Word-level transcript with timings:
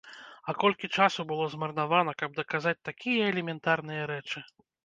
А 0.51 0.53
колькі 0.63 0.89
часу 1.03 1.25
было 1.33 1.45
змарнавана, 1.55 2.11
каб 2.21 2.29
даказаць 2.39 2.75
такія 2.91 3.31
элементарныя 3.35 4.11
рэчы! 4.15 4.39